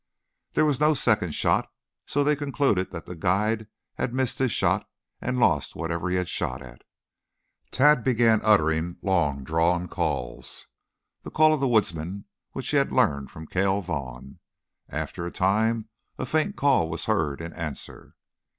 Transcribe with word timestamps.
There 0.53 0.65
was 0.65 0.79
no 0.79 0.95
second 0.95 1.35
shot, 1.35 1.71
so 2.07 2.23
they 2.23 2.35
concluded 2.35 2.89
that 2.89 3.05
the 3.05 3.13
guide 3.13 3.67
had 3.99 4.15
missed 4.15 4.39
his 4.39 4.51
shot 4.51 4.89
and 5.21 5.37
lost 5.37 5.75
whatever 5.75 6.09
he 6.09 6.15
had 6.15 6.27
shot 6.27 6.59
at. 6.63 6.81
Tad 7.69 8.03
began 8.03 8.41
uttering 8.43 8.97
long 9.03 9.43
drawn 9.43 9.87
calls, 9.87 10.65
the 11.21 11.29
call 11.29 11.53
of 11.53 11.59
the 11.59 11.67
woodsman 11.67 12.25
which 12.53 12.69
he 12.71 12.77
had 12.77 12.91
learned 12.91 13.29
from 13.29 13.45
Cale 13.45 13.81
Vaughn. 13.83 14.39
After 14.89 15.23
a 15.27 15.31
time 15.31 15.87
a 16.17 16.25
faint 16.25 16.55
call 16.55 16.89
was 16.89 17.05
heard 17.05 17.39
in 17.39 17.53
answer. 17.53 18.15